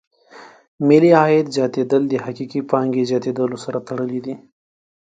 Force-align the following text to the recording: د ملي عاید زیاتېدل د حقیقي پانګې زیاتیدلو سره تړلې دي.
د 0.77 0.81
ملي 0.89 1.11
عاید 1.19 1.47
زیاتېدل 1.57 2.01
د 2.07 2.13
حقیقي 2.25 2.61
پانګې 2.71 3.07
زیاتیدلو 3.09 3.57
سره 3.65 3.77
تړلې 3.87 4.19
دي. 4.25 4.35